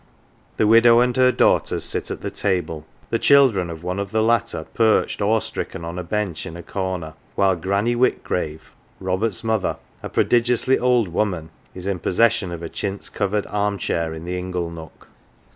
[0.57, 4.23] The widow and her daughters sit at the table, the children of one of the
[4.23, 9.43] latter perched awe stricken on a bench in a corner; while" Granny ^ Whitgrave, Robert's
[9.43, 14.25] mother, a prodigiously old woman, is in possesion of a chintz covered arm chair in
[14.25, 15.07] the ingle nook.